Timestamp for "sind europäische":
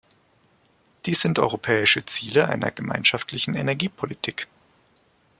1.21-2.03